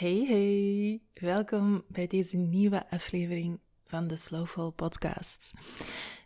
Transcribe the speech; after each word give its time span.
Hey 0.00 0.24
hey, 0.26 1.02
welkom 1.12 1.84
bij 1.88 2.06
deze 2.06 2.36
nieuwe 2.36 2.90
aflevering 2.90 3.60
van 3.84 4.06
de 4.06 4.16
Slowful 4.16 4.70
Podcast. 4.70 5.52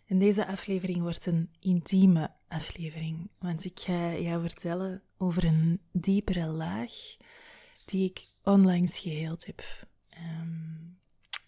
En 0.07 0.19
deze 0.19 0.47
aflevering 0.47 1.01
wordt 1.01 1.27
een 1.27 1.51
intieme 1.61 2.31
aflevering, 2.49 3.31
want 3.39 3.65
ik 3.65 3.81
ga 3.81 4.17
jou 4.17 4.41
vertellen 4.41 5.03
over 5.17 5.45
een 5.45 5.81
diepere 5.93 6.47
laag 6.47 6.93
die 7.85 8.11
ik 8.11 8.29
onlangs 8.43 8.99
geheeld 8.99 9.47
heb. 9.47 9.63
Um, 10.41 10.99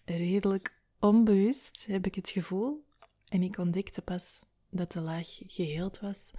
redelijk 0.05 0.81
onbewust 0.99 1.85
heb 1.85 2.05
ik 2.05 2.15
het 2.15 2.29
gevoel, 2.29 2.85
en 3.27 3.43
ik 3.43 3.57
ontdekte 3.57 4.01
pas 4.01 4.45
dat 4.69 4.91
de 4.91 5.01
laag 5.01 5.27
geheeld 5.47 5.99
was 5.99 6.31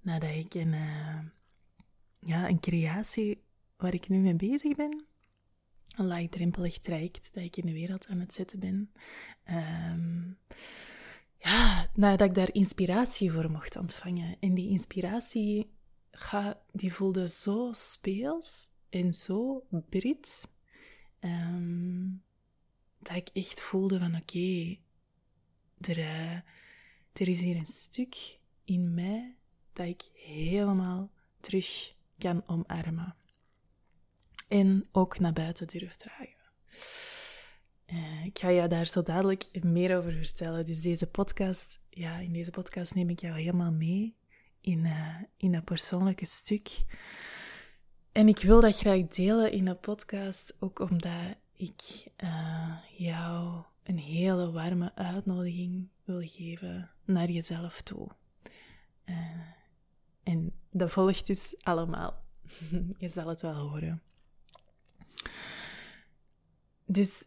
nadat 0.00 0.34
ik 0.34 0.54
een, 0.54 0.72
uh, 0.72 1.18
ja, 2.18 2.48
een 2.48 2.60
creatie 2.60 3.48
waar 3.80 3.94
ik 3.94 4.08
nu 4.08 4.18
mee 4.18 4.34
bezig 4.34 4.76
ben, 4.76 5.04
een 5.96 6.06
laagdrempelig 6.06 6.78
traject 6.78 7.34
dat 7.34 7.44
ik 7.44 7.56
in 7.56 7.66
de 7.66 7.72
wereld 7.72 8.06
aan 8.06 8.20
het 8.20 8.34
zetten 8.34 8.58
ben. 8.58 8.92
Um, 9.50 10.38
ja, 11.36 11.90
nadat 11.94 12.28
ik 12.28 12.34
daar 12.34 12.54
inspiratie 12.54 13.32
voor 13.32 13.50
mocht 13.50 13.76
ontvangen. 13.76 14.36
En 14.40 14.54
die 14.54 14.68
inspiratie, 14.68 15.70
die 16.72 16.92
voelde 16.92 17.28
zo 17.28 17.68
speels 17.72 18.68
en 18.90 19.12
zo 19.12 19.66
Brit, 19.88 20.48
um, 21.20 22.22
dat 22.98 23.16
ik 23.16 23.28
echt 23.32 23.62
voelde 23.62 23.98
van 23.98 24.16
oké, 24.16 24.76
er, 25.80 25.98
uh, 25.98 26.32
er 27.12 27.28
is 27.28 27.40
hier 27.40 27.56
een 27.56 27.66
stuk 27.66 28.38
in 28.64 28.94
mij 28.94 29.34
dat 29.72 29.86
ik 29.86 30.02
helemaal 30.14 31.10
terug 31.40 31.94
kan 32.18 32.42
omarmen 32.46 33.14
en 34.50 34.88
ook 34.92 35.18
naar 35.18 35.32
buiten 35.32 35.66
durf 35.66 35.96
dragen. 35.96 36.28
Uh, 37.86 38.24
ik 38.24 38.38
ga 38.38 38.48
je 38.48 38.66
daar 38.66 38.86
zo 38.86 39.02
dadelijk 39.02 39.48
meer 39.62 39.96
over 39.96 40.12
vertellen. 40.12 40.64
Dus 40.64 40.80
deze 40.80 41.10
podcast, 41.10 41.86
ja, 41.90 42.18
in 42.18 42.32
deze 42.32 42.50
podcast 42.50 42.94
neem 42.94 43.10
ik 43.10 43.20
jou 43.20 43.38
helemaal 43.38 43.72
mee 43.72 44.16
in, 44.60 44.84
uh, 44.84 45.16
in 45.36 45.52
dat 45.52 45.64
persoonlijke 45.64 46.26
stuk. 46.26 46.84
En 48.12 48.28
ik 48.28 48.38
wil 48.38 48.60
dat 48.60 48.76
graag 48.76 49.06
delen 49.06 49.52
in 49.52 49.66
een 49.66 49.80
podcast, 49.80 50.56
ook 50.60 50.78
omdat 50.78 51.36
ik 51.52 52.06
uh, 52.24 52.76
jou 52.96 53.64
een 53.82 53.98
hele 53.98 54.50
warme 54.50 54.94
uitnodiging 54.94 55.88
wil 56.04 56.22
geven 56.22 56.90
naar 57.04 57.30
jezelf 57.30 57.82
toe. 57.82 58.08
en 60.22 60.52
dat 60.70 60.90
volgt 60.90 61.26
dus 61.26 61.54
allemaal. 61.62 62.24
Je 62.98 63.08
zal 63.08 63.28
het 63.28 63.40
wel 63.40 63.54
horen. 63.54 64.02
Dus 66.86 67.26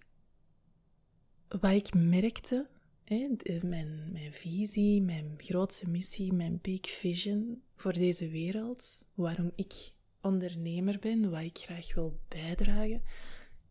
wat 1.48 1.72
ik 1.72 1.94
merkte, 1.94 2.68
hè, 3.04 3.28
mijn, 3.62 4.12
mijn 4.12 4.34
visie, 4.34 5.02
mijn 5.02 5.34
grootste 5.38 5.90
missie, 5.90 6.34
mijn 6.34 6.60
big 6.62 6.90
vision 6.90 7.62
voor 7.76 7.94
deze 7.94 8.30
wereld, 8.30 9.12
waarom 9.16 9.52
ik 9.56 9.92
ondernemer 10.22 11.00
ben, 11.00 11.30
wat 11.30 11.42
ik 11.42 11.58
graag 11.58 11.94
wil 11.94 12.20
bijdragen 12.28 13.02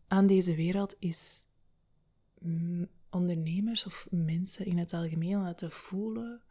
aan 0.07 0.27
deze 0.27 0.55
wereld, 0.55 0.95
is 0.99 1.45
ondernemers 3.09 3.85
of 3.85 4.07
mensen 4.09 4.65
in 4.65 4.77
het 4.77 4.93
algemeen 4.93 5.41
laten 5.41 5.71
voelen 5.71 6.41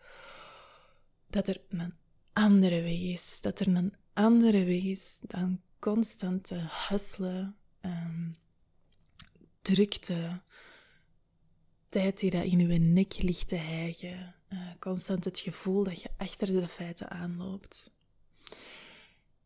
dat 1.26 1.48
er 1.48 1.60
een 1.68 1.94
andere 2.32 2.82
weg 2.82 3.00
is. 3.00 3.40
Dat 3.40 3.60
er 3.60 3.68
een 3.68 3.94
andere 4.12 4.64
weg 4.64 4.82
is 4.82 5.20
dan 5.22 5.60
constante 5.82 6.60
hustelen, 6.88 7.56
um, 7.80 8.36
drukte, 9.62 10.40
tijd 11.88 12.18
die 12.18 12.30
dat 12.30 12.44
in 12.44 12.58
je 12.58 12.78
nek 12.78 13.22
ligt 13.22 13.48
te 13.48 13.56
hijgen, 13.56 14.34
uh, 14.48 14.58
constant 14.78 15.24
het 15.24 15.38
gevoel 15.38 15.84
dat 15.84 16.02
je 16.02 16.08
achter 16.16 16.46
de 16.46 16.68
feiten 16.68 17.10
aanloopt. 17.10 17.92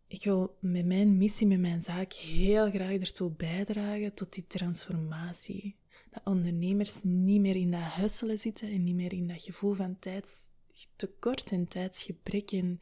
Ik 0.06 0.24
wil 0.24 0.56
met 0.60 0.86
mijn 0.86 1.16
missie, 1.16 1.46
met 1.46 1.60
mijn 1.60 1.80
zaak 1.80 2.12
heel 2.12 2.70
graag 2.70 2.98
ertoe 2.98 3.30
bijdragen 3.30 4.14
tot 4.14 4.32
die 4.32 4.46
transformatie. 4.46 5.76
Dat 6.10 6.22
ondernemers 6.24 7.00
niet 7.02 7.40
meer 7.40 7.56
in 7.56 7.70
dat 7.70 7.92
husselen 7.92 8.38
zitten 8.38 8.70
en 8.70 8.84
niet 8.84 8.94
meer 8.94 9.12
in 9.12 9.28
dat 9.28 9.42
gevoel 9.42 9.74
van 9.74 9.98
tijdstekort 9.98 11.50
en 11.50 11.68
tijdsgebrek 11.68 12.50
en 12.50 12.80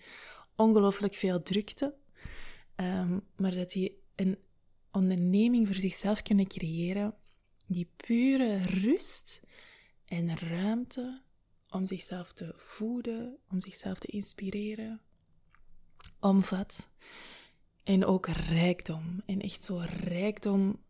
ongelooflijk 0.56 1.14
veel 1.14 1.42
drukte, 1.42 1.94
um, 2.76 3.22
maar 3.36 3.54
dat 3.54 3.70
die 3.70 4.02
een 4.14 4.38
onderneming 4.90 5.66
voor 5.66 5.76
zichzelf 5.76 6.22
kunnen 6.22 6.46
creëren 6.46 7.14
die 7.66 7.90
pure 7.96 8.56
rust 8.58 9.46
en 10.04 10.38
ruimte 10.38 11.22
om 11.70 11.86
zichzelf 11.86 12.32
te 12.32 12.54
voeden, 12.56 13.38
om 13.50 13.60
zichzelf 13.60 13.98
te 13.98 14.06
inspireren, 14.06 15.00
omvat. 16.20 16.92
En 17.82 18.04
ook 18.04 18.26
rijkdom. 18.26 19.20
En 19.26 19.40
echt 19.40 19.64
zo 19.64 19.82
rijkdom, 19.86 20.82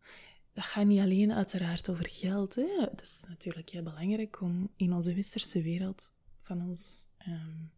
dat 0.53 0.65
gaat 0.65 0.87
niet 0.87 1.01
alleen 1.01 1.33
uiteraard 1.33 1.89
over 1.89 2.09
geld. 2.09 2.55
Hè? 2.55 2.77
Dat 2.79 3.03
is 3.03 3.25
natuurlijk 3.29 3.69
heel 3.69 3.83
belangrijk 3.83 4.41
om 4.41 4.71
in 4.77 4.93
onze 4.93 5.15
westerse 5.15 5.63
wereld 5.63 6.13
van, 6.43 6.69
ons, 6.69 7.09
um, 7.29 7.73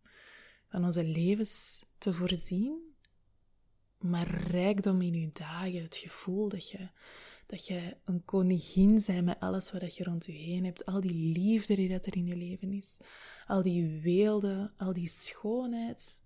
van 0.69 0.85
onze 0.85 1.05
levens 1.05 1.85
te 1.99 2.13
voorzien 2.13 2.86
maar 3.99 4.29
rijkdom 4.51 5.03
in 5.03 5.15
je 5.15 5.29
dagen. 5.33 5.83
Het 5.83 5.97
gevoel 5.97 6.49
dat 6.49 6.71
je, 6.71 6.89
dat 7.47 7.67
je 7.67 7.97
een 8.05 8.25
koningin 8.25 9.03
bent 9.07 9.25
met 9.25 9.41
alles 9.41 9.73
wat 9.73 9.97
je 9.97 10.05
rond 10.05 10.27
je 10.27 10.33
heen 10.33 10.65
hebt. 10.65 10.87
Al 10.87 11.01
die 11.01 11.15
liefde 11.15 11.75
die 11.75 11.89
dat 11.89 12.07
er 12.07 12.17
in 12.17 12.27
je 12.27 12.37
leven 12.37 12.73
is. 12.73 13.01
Al 13.47 13.63
die 13.63 14.01
weelde, 14.01 14.73
al 14.77 14.93
die 14.93 15.09
schoonheid. 15.09 16.25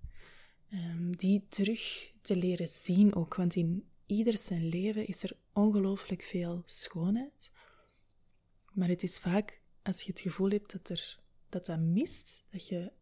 Um, 0.72 1.16
die 1.16 1.46
terug 1.48 2.12
te 2.20 2.36
leren 2.36 2.68
zien 2.68 3.14
ook. 3.14 3.34
Want 3.34 3.54
in 3.54 3.84
ieder 4.06 4.36
zijn 4.36 4.68
leven 4.68 5.06
is 5.06 5.22
er 5.22 5.36
ongelooflijk 5.52 6.22
veel 6.22 6.62
schoonheid. 6.64 7.52
Maar 8.72 8.88
het 8.88 9.02
is 9.02 9.18
vaak 9.18 9.60
als 9.82 10.02
je 10.02 10.10
het 10.10 10.20
gevoel 10.20 10.50
hebt 10.50 10.72
dat 10.72 10.88
er, 10.88 11.18
dat, 11.48 11.66
dat 11.66 11.78
mist, 11.78 12.46
dat 12.50 12.66
je, 12.66 12.92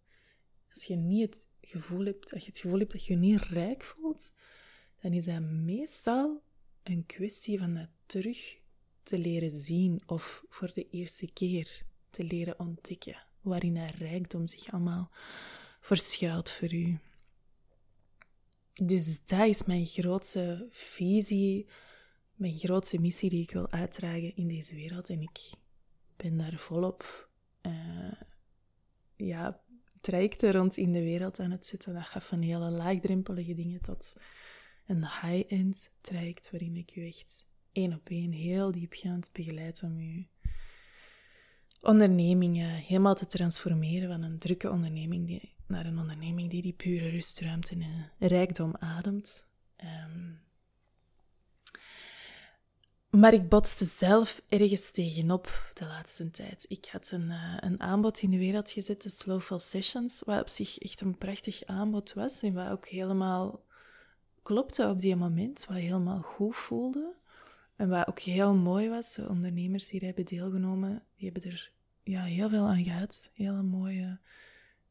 als 0.72 0.84
je 0.84 0.96
niet 0.96 1.30
het 1.30 1.48
gevoel 1.60 2.04
hebt, 2.04 2.32
als 2.32 2.42
je 2.42 2.48
het 2.48 2.58
gevoel 2.58 2.78
hebt 2.78 2.92
dat 2.92 3.04
je 3.04 3.12
je 3.12 3.18
niet 3.18 3.42
rijk 3.42 3.82
voelt, 3.84 4.32
dan 5.00 5.12
is 5.12 5.24
dat 5.24 5.40
meestal 5.40 6.42
een 6.82 7.06
kwestie 7.06 7.58
van 7.58 7.74
dat 7.74 7.88
terug 8.06 8.58
te 9.02 9.18
leren 9.18 9.50
zien 9.50 10.02
of 10.06 10.44
voor 10.48 10.72
de 10.74 10.88
eerste 10.90 11.32
keer 11.32 11.82
te 12.10 12.24
leren 12.24 12.58
ontdekken 12.58 13.26
waarin 13.40 13.74
dat 13.74 13.94
rijkdom 13.94 14.46
zich 14.46 14.72
allemaal 14.72 15.10
verschuilt 15.80 16.50
voor 16.50 16.72
u. 16.72 16.98
Dus 18.74 19.24
dat 19.24 19.46
is 19.46 19.64
mijn 19.64 19.86
grootste 19.86 20.66
visie, 20.70 21.66
mijn 22.34 22.58
grootste 22.58 23.00
missie 23.00 23.30
die 23.30 23.42
ik 23.42 23.50
wil 23.50 23.70
uitdragen 23.70 24.36
in 24.36 24.48
deze 24.48 24.74
wereld. 24.74 25.08
En 25.08 25.22
ik 25.22 25.50
ben 26.16 26.36
daar 26.36 26.56
volop 26.58 27.28
uh, 27.62 28.12
ja, 29.16 29.60
trajecten 30.00 30.52
rond 30.52 30.76
in 30.76 30.92
de 30.92 31.02
wereld 31.02 31.40
aan 31.40 31.50
het 31.50 31.66
zetten. 31.66 31.94
Dat 31.94 32.06
gaat 32.06 32.24
van 32.24 32.40
hele 32.40 32.70
laagdrempelige 32.70 33.54
dingen 33.54 33.82
tot 33.82 34.16
een 34.88 35.06
high-end 35.06 35.90
traject 36.00 36.50
waarin 36.50 36.76
ik 36.76 36.96
u 36.96 37.06
echt 37.06 37.48
één 37.72 37.92
op 37.92 38.08
één 38.08 38.32
heel 38.32 38.70
diepgaand 38.70 39.30
begeleid 39.32 39.82
om 39.82 39.96
uw 39.96 40.24
ondernemingen 41.80 42.70
helemaal 42.70 43.14
te 43.14 43.26
transformeren 43.26 44.08
van 44.08 44.22
een 44.22 44.38
drukke 44.38 44.70
onderneming 44.70 45.52
naar 45.66 45.86
een 45.86 45.98
onderneming 45.98 46.50
die 46.50 46.62
die 46.62 46.72
pure 46.72 47.08
rustruimte 47.08 47.74
en 47.74 48.28
rijkdom 48.28 48.76
ademt. 48.78 49.48
Ehm, 49.76 50.32
maar 53.10 53.32
ik 53.32 53.48
botste 53.48 53.84
zelf 53.84 54.42
ergens 54.48 54.90
tegenop 54.90 55.72
de 55.74 55.84
laatste 55.84 56.30
tijd. 56.30 56.66
Ik 56.68 56.88
had 56.92 57.10
een, 57.10 57.30
uh, 57.30 57.56
een 57.60 57.80
aanbod 57.80 58.22
in 58.22 58.30
de 58.30 58.38
wereld 58.38 58.70
gezet, 58.70 59.02
de 59.02 59.08
Slowful 59.08 59.58
Sessions, 59.58 60.22
wat 60.22 60.40
op 60.40 60.48
zich 60.48 60.78
echt 60.78 61.00
een 61.00 61.18
prachtig 61.18 61.64
aanbod 61.64 62.12
was 62.12 62.42
en 62.42 62.52
wat 62.52 62.68
ook 62.68 62.88
helemaal 62.88 63.66
klopte 64.48 64.88
op 64.88 65.00
die 65.00 65.16
moment, 65.16 65.64
wat 65.66 65.76
helemaal 65.76 66.22
goed 66.22 66.56
voelde. 66.56 67.14
En 67.76 67.88
wat 67.88 68.08
ook 68.08 68.18
heel 68.18 68.54
mooi 68.54 68.88
was, 68.88 69.14
de 69.14 69.28
ondernemers 69.28 69.88
die 69.88 70.04
hebben 70.04 70.24
deelgenomen, 70.24 71.02
die 71.16 71.30
hebben 71.30 71.50
er 71.50 71.72
ja, 72.02 72.22
heel 72.22 72.48
veel 72.48 72.64
aan 72.64 72.84
gehad. 72.84 73.30
Hele 73.34 73.62
mooie 73.62 74.18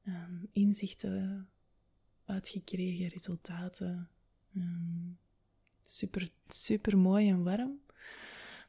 um, 0.08 0.50
inzichten 0.52 1.50
uitgekregen, 2.26 3.08
resultaten. 3.08 4.10
Um, 4.56 5.18
super, 5.86 6.30
super 6.48 6.98
mooi 6.98 7.30
en 7.30 7.44
warm. 7.44 7.80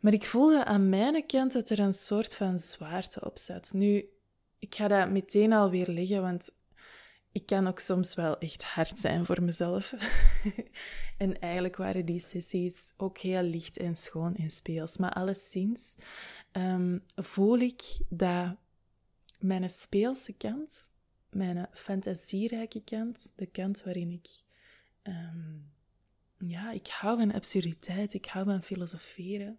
Maar 0.01 0.13
ik 0.13 0.25
voelde 0.25 0.65
aan 0.65 0.89
mijn 0.89 1.27
kant 1.27 1.53
dat 1.53 1.71
er 1.71 1.79
een 1.79 1.93
soort 1.93 2.35
van 2.35 2.59
zwaarte 2.59 3.25
op 3.25 3.39
zat. 3.39 3.73
Nu, 3.73 4.09
ik 4.59 4.75
ga 4.75 4.89
dat 4.89 5.11
meteen 5.11 5.53
alweer 5.53 5.89
leggen, 5.89 6.23
want 6.23 6.51
ik 7.33 7.47
kan 7.47 7.67
ook 7.67 7.79
soms 7.79 8.15
wel 8.15 8.39
echt 8.39 8.65
hard 8.65 8.99
zijn 9.01 9.25
voor 9.25 9.43
mezelf. 9.43 9.95
en 11.17 11.41
eigenlijk 11.41 11.77
waren 11.77 12.05
die 12.05 12.21
sessies 12.21 12.95
ook 12.97 13.19
heel 13.19 13.43
licht 13.43 13.77
en 13.79 13.97
schoon 13.97 14.37
en 14.37 14.51
speels. 14.51 14.97
Maar 14.97 15.13
alleszins 15.13 15.97
um, 16.53 17.03
voel 17.15 17.59
ik 17.59 17.83
dat 18.09 18.57
mijn 19.39 19.71
speelse 19.71 20.33
kant, 20.33 20.91
mijn 21.31 21.69
fantasierijke 21.73 22.83
kant, 22.85 23.33
de 23.35 23.47
kant 23.47 23.83
waarin 23.83 24.11
ik... 24.11 24.29
Um, 25.03 25.71
ja, 26.39 26.71
ik 26.71 26.87
hou 26.87 27.19
van 27.19 27.33
absurditeit, 27.33 28.15
ik 28.15 28.27
hou 28.27 28.45
van 28.45 28.63
filosoferen 28.63 29.59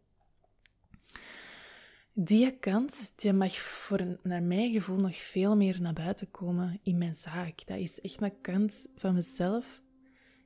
die 2.22 2.58
kant 2.60 3.14
die 3.16 3.34
mag 3.34 3.54
voor, 3.58 4.18
naar 4.24 4.44
mijn 4.44 4.72
gevoel 4.72 4.98
nog 4.98 5.16
veel 5.16 5.56
meer 5.56 5.82
naar 5.82 5.94
buiten 5.94 6.32
komen 6.32 6.80
in 6.84 6.98
mijn 6.98 7.16
zaak. 7.16 7.66
Dat 7.66 7.78
is 7.78 8.02
echt 8.02 8.22
een 8.22 8.42
kant 8.42 8.88
van 8.96 9.14
mezelf 9.14 9.82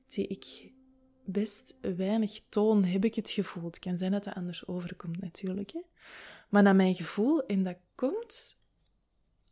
die 0.08 0.28
ik 0.28 0.72
best 1.26 1.78
weinig 1.82 2.40
toon, 2.50 2.84
heb 2.84 3.06
ik 3.06 3.16
het 3.16 3.30
gevoel. 3.30 3.64
Het 3.64 3.80
kan 3.80 3.98
zijn 3.98 4.12
dat 4.12 4.26
het 4.26 4.36
anders 4.36 4.68
overkomt 4.68 5.22
natuurlijk. 5.22 5.72
Hè? 5.72 5.82
Maar 6.50 6.64
naar 6.64 6.76
mijn 6.76 6.96
gevoel, 6.96 7.46
en 7.46 7.64
dat 7.64 7.78
komt 7.96 8.58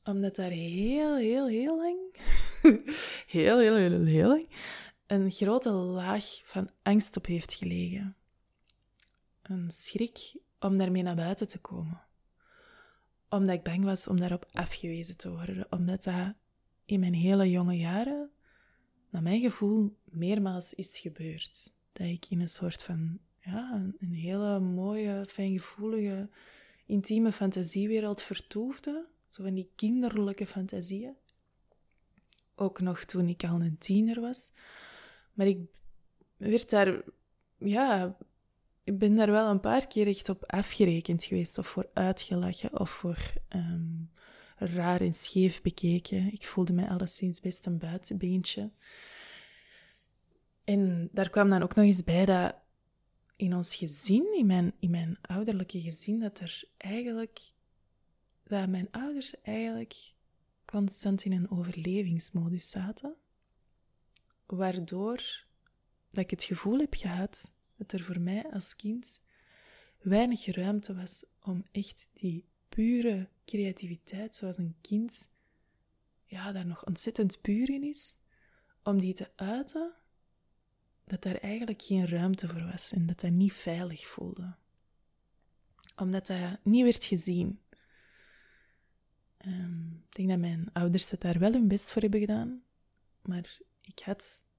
omdat 0.03 0.35
daar 0.35 0.49
heel, 0.49 1.15
heel, 1.15 1.47
heel 1.47 1.77
lang, 1.77 1.97
heel, 3.27 3.59
heel, 3.59 3.75
heel 4.05 4.27
lang, 4.27 4.47
een 5.07 5.31
grote 5.31 5.71
laag 5.71 6.41
van 6.43 6.69
angst 6.83 7.17
op 7.17 7.25
heeft 7.25 7.53
gelegen. 7.53 8.15
Een 9.41 9.71
schrik 9.71 10.35
om 10.59 10.77
daarmee 10.77 11.03
naar 11.03 11.15
buiten 11.15 11.47
te 11.47 11.59
komen 11.59 12.09
omdat 13.31 13.55
ik 13.55 13.63
bang 13.63 13.83
was 13.83 14.07
om 14.07 14.19
daarop 14.19 14.45
afgewezen 14.51 15.17
te 15.17 15.31
worden. 15.31 15.67
Omdat 15.69 16.03
dat 16.03 16.33
in 16.85 16.99
mijn 16.99 17.13
hele 17.13 17.49
jonge 17.49 17.77
jaren, 17.77 18.29
naar 19.09 19.21
mijn 19.21 19.41
gevoel, 19.41 19.97
meermaals 20.03 20.73
is 20.73 20.99
gebeurd. 20.99 21.73
Dat 21.91 22.07
ik 22.07 22.25
in 22.29 22.41
een 22.41 22.49
soort 22.49 22.83
van, 22.83 23.19
ja, 23.39 23.91
een 23.99 24.13
hele 24.13 24.59
mooie, 24.59 25.25
fijngevoelige, 25.25 26.29
intieme 26.85 27.31
fantasiewereld 27.31 28.21
vertoefde. 28.21 29.07
Zo 29.27 29.43
van 29.43 29.53
die 29.53 29.71
kinderlijke 29.75 30.45
fantasieën. 30.45 31.15
Ook 32.55 32.81
nog 32.81 33.03
toen 33.03 33.27
ik 33.27 33.43
al 33.43 33.61
een 33.61 33.77
tiener 33.77 34.21
was. 34.21 34.53
Maar 35.33 35.47
ik 35.47 35.59
werd 36.37 36.69
daar, 36.69 37.01
ja, 37.57 38.17
ik 38.91 38.97
ben 38.97 39.15
daar 39.15 39.31
wel 39.31 39.49
een 39.49 39.59
paar 39.59 39.87
keer 39.87 40.07
echt 40.07 40.29
op 40.29 40.43
afgerekend 40.45 41.23
geweest, 41.23 41.57
of 41.57 41.67
voor 41.67 41.89
uitgelachen, 41.93 42.79
of 42.79 42.89
voor 42.89 43.33
um, 43.49 44.11
raar 44.55 45.01
en 45.01 45.13
scheef 45.13 45.61
bekeken. 45.61 46.31
Ik 46.33 46.45
voelde 46.45 46.73
mij 46.73 46.89
alleszins 46.89 47.39
best 47.39 47.65
een 47.65 47.77
buitenbeentje. 47.77 48.71
En 50.63 51.09
daar 51.11 51.29
kwam 51.29 51.49
dan 51.49 51.61
ook 51.61 51.75
nog 51.75 51.85
eens 51.85 52.03
bij 52.03 52.25
dat 52.25 52.55
in 53.35 53.55
ons 53.55 53.75
gezin, 53.75 54.37
in 54.37 54.45
mijn, 54.45 54.73
in 54.79 54.89
mijn 54.89 55.17
ouderlijke 55.21 55.81
gezin, 55.81 56.19
dat 56.19 56.39
er 56.39 56.63
eigenlijk, 56.77 57.39
dat 58.43 58.69
mijn 58.69 58.87
ouders 58.91 59.41
eigenlijk 59.41 60.13
constant 60.65 61.25
in 61.25 61.31
een 61.31 61.51
overlevingsmodus 61.51 62.69
zaten. 62.69 63.15
Waardoor 64.45 65.45
dat 66.09 66.23
ik 66.23 66.29
het 66.29 66.43
gevoel 66.43 66.79
heb 66.79 66.93
gehad 66.93 67.53
dat 67.87 67.99
er 67.99 68.05
voor 68.05 68.19
mij 68.19 68.51
als 68.51 68.75
kind 68.75 69.21
weinig 69.99 70.45
ruimte 70.45 70.95
was 70.95 71.25
om 71.41 71.63
echt 71.71 72.09
die 72.13 72.45
pure 72.69 73.29
creativiteit, 73.45 74.35
zoals 74.35 74.57
een 74.57 74.75
kind 74.81 75.31
ja, 76.25 76.51
daar 76.51 76.65
nog 76.65 76.85
ontzettend 76.85 77.41
puur 77.41 77.69
in 77.69 77.83
is, 77.83 78.19
om 78.83 78.99
die 78.99 79.13
te 79.13 79.29
uiten, 79.35 79.93
dat 81.05 81.23
daar 81.23 81.35
eigenlijk 81.35 81.81
geen 81.81 82.07
ruimte 82.07 82.47
voor 82.47 82.65
was 82.65 82.91
en 82.91 83.05
dat 83.05 83.19
dat 83.19 83.31
niet 83.31 83.53
veilig 83.53 84.07
voelde. 84.07 84.55
Omdat 85.95 86.27
dat 86.27 86.59
niet 86.63 86.83
werd 86.83 87.03
gezien. 87.03 87.61
Um, 89.45 90.03
ik 90.09 90.15
denk 90.15 90.29
dat 90.29 90.39
mijn 90.39 90.69
ouders 90.73 91.09
het 91.09 91.21
daar 91.21 91.39
wel 91.39 91.51
hun 91.51 91.67
best 91.67 91.91
voor 91.91 92.01
hebben 92.01 92.19
gedaan, 92.19 92.63
maar 93.21 93.59
ik 93.81 93.99
had 93.99 94.49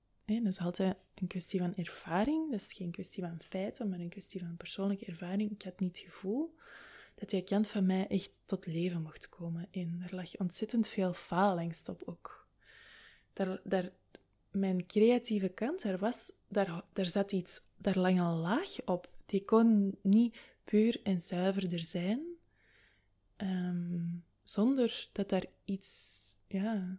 dat 0.40 0.52
is 0.52 0.58
altijd 0.58 0.96
een 1.14 1.26
kwestie 1.26 1.60
van 1.60 1.74
ervaring. 1.74 2.50
Dat 2.50 2.60
is 2.60 2.72
geen 2.72 2.90
kwestie 2.90 3.22
van 3.22 3.40
feiten, 3.40 3.88
maar 3.88 3.98
een 3.98 4.08
kwestie 4.08 4.40
van 4.40 4.56
persoonlijke 4.56 5.04
ervaring. 5.04 5.50
Ik 5.50 5.62
had 5.62 5.80
niet 5.80 5.96
het 5.96 6.06
gevoel 6.06 6.54
dat 7.14 7.30
die 7.30 7.42
kant 7.42 7.68
van 7.68 7.86
mij 7.86 8.06
echt 8.06 8.40
tot 8.44 8.66
leven 8.66 9.02
mocht 9.02 9.28
komen. 9.28 9.68
En 9.70 10.00
er 10.04 10.14
lag 10.14 10.36
ontzettend 10.36 10.88
veel 10.88 11.12
faalangst 11.12 11.88
op 11.88 12.02
ook. 12.04 12.46
Daar, 13.32 13.60
daar, 13.64 13.92
mijn 14.50 14.86
creatieve 14.86 15.48
kant, 15.48 15.82
daar, 15.82 15.98
was, 15.98 16.32
daar, 16.48 16.84
zat 16.92 17.32
iets, 17.32 17.60
daar 17.76 17.98
lag 17.98 18.10
een 18.10 18.38
laag 18.38 18.84
op. 18.84 19.10
Die 19.26 19.44
kon 19.44 19.98
niet 20.02 20.36
puur 20.64 21.00
en 21.02 21.20
zuiverder 21.20 21.78
zijn, 21.78 22.20
ehm, 23.36 24.00
zonder 24.42 25.08
dat 25.12 25.28
daar 25.28 25.46
iets 25.64 26.20
ja, 26.46 26.98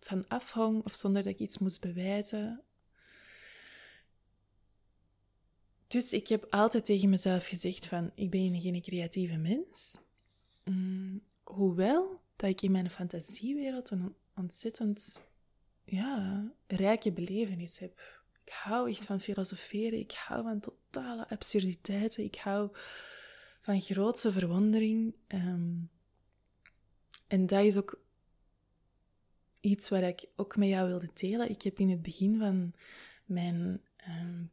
van 0.00 0.28
afhang 0.28 0.84
of 0.84 0.94
zonder 0.94 1.22
dat 1.22 1.32
ik 1.32 1.38
iets 1.38 1.58
moest 1.58 1.80
bewijzen 1.80 2.62
Dus 5.94 6.12
ik 6.12 6.28
heb 6.28 6.46
altijd 6.50 6.84
tegen 6.84 7.08
mezelf 7.08 7.46
gezegd 7.46 7.86
van, 7.86 8.10
ik 8.14 8.30
ben 8.30 8.60
geen 8.60 8.82
creatieve 8.82 9.36
mens. 9.36 9.98
Mm, 10.64 11.22
hoewel 11.42 12.20
dat 12.36 12.50
ik 12.50 12.62
in 12.62 12.70
mijn 12.70 12.90
fantasiewereld 12.90 13.90
een 13.90 14.14
ontzettend 14.34 15.22
ja, 15.84 16.52
rijke 16.66 17.12
belevenis 17.12 17.78
heb. 17.78 18.22
Ik 18.44 18.52
hou 18.52 18.90
echt 18.90 19.04
van 19.04 19.20
filosoferen, 19.20 19.98
ik 19.98 20.12
hou 20.12 20.42
van 20.42 20.60
totale 20.60 21.28
absurditeiten, 21.28 22.24
ik 22.24 22.36
hou 22.36 22.70
van 23.60 23.80
grootse 23.80 24.32
verwondering. 24.32 25.14
Ehm, 25.26 25.74
en 27.26 27.46
dat 27.46 27.64
is 27.64 27.76
ook 27.76 28.00
iets 29.60 29.88
waar 29.88 30.02
ik 30.02 30.24
ook 30.36 30.56
met 30.56 30.68
jou 30.68 30.88
wilde 30.88 31.10
delen. 31.14 31.50
Ik 31.50 31.62
heb 31.62 31.78
in 31.78 31.90
het 31.90 32.02
begin 32.02 32.38
van 32.38 32.74
mijn 33.24 33.80
um, 34.08 34.52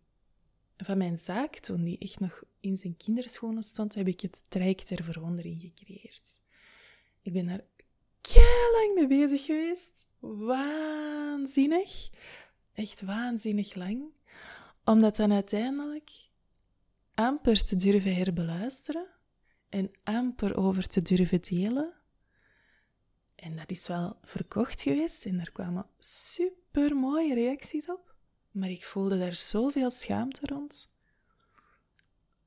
van 0.86 0.98
mijn 0.98 1.18
zaak, 1.18 1.56
toen 1.56 1.84
die 1.84 1.98
echt 1.98 2.20
nog 2.20 2.44
in 2.60 2.78
zijn 2.78 2.98
kinderschoenen 2.98 3.64
stond, 3.64 3.96
heb 3.96 4.08
ik 4.08 4.22
het 4.22 4.44
traject 4.48 4.88
ter 4.88 5.04
verwondering 5.04 5.62
gecreëerd. 5.62 6.42
Ik 7.22 7.34
ben 7.34 7.46
daar 7.46 7.64
lang 8.72 8.94
mee 8.96 9.08
bezig 9.08 9.46
geweest. 9.46 10.08
Waanzinnig. 10.20 12.10
Echt 12.74 13.02
waanzinnig 13.02 13.76
lang. 13.76 14.04
Om 14.84 15.02
dat 15.02 15.16
dan 15.16 15.32
uiteindelijk 15.34 16.12
amper 17.14 17.64
te 17.64 17.76
durven 17.76 18.16
herbeluisteren 18.16 19.08
en 19.70 19.92
amper 20.04 20.58
over 20.58 20.88
te 20.88 21.02
durven 21.02 21.42
delen. 21.42 21.94
En 23.36 23.56
dat 23.56 23.70
is 23.70 23.88
wel 23.88 24.18
verkocht 24.22 24.82
geweest 24.82 25.26
en 25.26 25.38
daar 25.38 25.52
kwamen 25.52 25.86
super 26.00 26.96
mooie 26.96 27.34
reacties 27.34 27.90
op. 27.90 28.11
Maar 28.52 28.70
ik 28.70 28.84
voelde 28.84 29.20
daar 29.20 29.36
zoveel 29.36 29.92
schaamte 29.92 30.46
rond. 30.46 30.90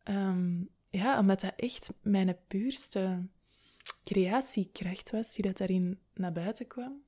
Um, 0.08 0.68
ja, 0.90 1.18
omdat 1.18 1.40
dat 1.40 1.52
echt 1.56 1.92
mijn 2.02 2.36
puurste 2.48 3.26
creatiekracht 4.04 5.10
was, 5.10 5.34
die 5.34 5.44
dat 5.44 5.56
daarin 5.56 5.98
naar 6.14 6.32
buiten 6.32 6.66
kwam. 6.66 7.02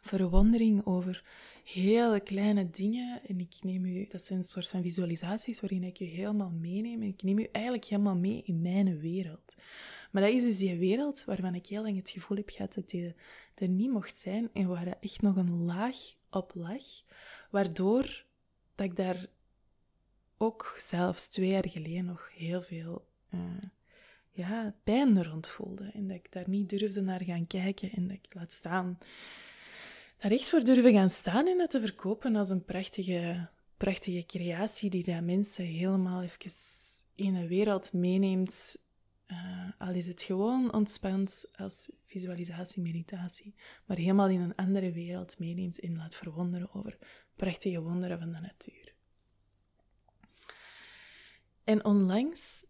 Verwondering 0.00 0.86
over 0.86 1.24
hele 1.64 2.20
kleine 2.20 2.70
dingen. 2.70 3.20
En 3.26 3.40
ik 3.40 3.54
neem 3.62 3.84
u, 3.84 4.06
dat 4.06 4.22
zijn 4.22 4.38
een 4.38 4.44
soort 4.44 4.68
van 4.68 4.82
visualisaties 4.82 5.60
waarin 5.60 5.84
ik 5.84 5.96
je 5.96 6.04
helemaal 6.04 6.50
meeneem. 6.50 7.02
En 7.02 7.08
ik 7.08 7.22
neem 7.22 7.38
u 7.38 7.48
eigenlijk 7.52 7.84
helemaal 7.84 8.16
mee 8.16 8.42
in 8.44 8.62
mijn 8.62 8.98
wereld. 8.98 9.54
Maar 10.10 10.22
dat 10.22 10.32
is 10.32 10.44
dus 10.44 10.58
die 10.58 10.76
wereld 10.76 11.24
waarvan 11.24 11.54
ik 11.54 11.66
heel 11.66 11.82
lang 11.82 11.96
het 11.96 12.10
gevoel 12.10 12.36
heb 12.36 12.50
gehad 12.50 12.74
dat 12.74 12.90
die 12.90 13.14
er 13.54 13.68
niet 13.68 13.90
mocht 13.90 14.18
zijn. 14.18 14.50
En 14.52 14.68
waar 14.68 14.86
er 14.86 14.96
echt 15.00 15.22
nog 15.22 15.36
een 15.36 15.64
laag 15.64 15.96
op 16.30 16.52
lag. 16.54 16.84
Waardoor 17.50 18.24
dat 18.74 18.86
ik 18.86 18.96
daar 18.96 19.26
ook 20.38 20.74
zelfs 20.76 21.28
twee 21.28 21.48
jaar 21.48 21.68
geleden 21.68 22.04
nog 22.04 22.30
heel 22.34 22.62
veel 22.62 23.06
uh, 23.34 23.40
ja, 24.30 24.74
pijn 24.84 25.24
rond 25.24 25.48
voelde. 25.48 25.90
En 25.94 26.06
dat 26.08 26.16
ik 26.16 26.32
daar 26.32 26.48
niet 26.48 26.68
durfde 26.68 27.00
naar 27.00 27.22
gaan 27.22 27.46
kijken. 27.46 27.90
En 27.90 28.06
dat 28.06 28.16
ik 28.16 28.34
laat 28.34 28.52
staan 28.52 28.98
daar 30.18 30.30
echt 30.30 30.48
voor 30.48 30.64
durven 30.64 30.92
gaan 30.92 31.10
staan 31.10 31.46
en 31.46 31.60
het 31.60 31.70
te 31.70 31.80
verkopen 31.80 32.36
als 32.36 32.50
een 32.50 32.64
prachtige, 32.64 33.48
prachtige 33.76 34.26
creatie 34.26 34.90
die 34.90 35.04
dat 35.04 35.22
mensen 35.22 35.64
helemaal 35.64 36.22
even 36.22 36.50
in 37.14 37.34
een 37.34 37.48
wereld 37.48 37.92
meeneemt. 37.92 38.85
Uh, 39.30 39.70
al 39.78 39.94
is 39.94 40.06
het 40.06 40.22
gewoon 40.22 40.72
ontspant 40.72 41.50
als 41.56 41.90
visualisatie, 42.04 42.82
meditatie, 42.82 43.54
maar 43.86 43.96
helemaal 43.96 44.28
in 44.28 44.40
een 44.40 44.54
andere 44.54 44.92
wereld 44.92 45.38
meeneemt 45.38 45.80
en 45.80 45.96
laat 45.96 46.16
verwonderen 46.16 46.74
over 46.74 46.98
prachtige 47.36 47.80
wonderen 47.80 48.18
van 48.18 48.32
de 48.32 48.40
natuur. 48.40 48.94
En 51.64 51.84
onlangs 51.84 52.66